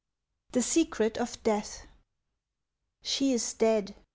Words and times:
THE 0.53 0.63
SECRET 0.63 1.19
OF 1.19 1.43
DEATH. 1.43 1.85
"She 3.03 3.33
is 3.33 3.53
dead!" 3.53 3.93